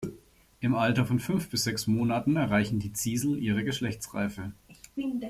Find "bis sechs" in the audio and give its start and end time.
1.51-1.85